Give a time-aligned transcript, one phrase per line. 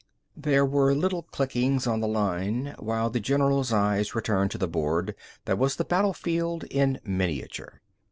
[0.35, 5.13] There were little clickings on the line, while the general's eyes returned to the board
[5.45, 7.81] that was the battlefield in miniature.